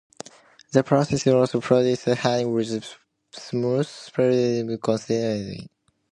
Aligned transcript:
The 0.71 0.81
processing 0.83 1.35
also 1.35 1.61
produces 1.61 2.07
a 2.07 2.15
honey 2.15 2.45
with 2.45 2.71
a 2.71 2.81
smooth 3.39 3.85
spreadable 3.85 4.81
consistency. 4.81 5.69